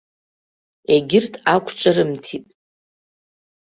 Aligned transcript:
Егьырҭ 0.93 1.33
ақәҿырымҭит. 1.53 2.47